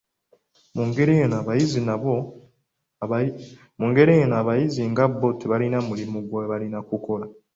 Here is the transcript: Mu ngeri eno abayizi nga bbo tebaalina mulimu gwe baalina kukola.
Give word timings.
Mu 0.75 0.83
ngeri 0.89 1.13
eno 1.23 1.35
abayizi 4.41 4.83
nga 4.91 5.05
bbo 5.19 5.27
tebaalina 5.39 5.77
mulimu 5.87 6.17
gwe 6.21 6.49
baalina 6.49 6.79
kukola. 6.89 7.25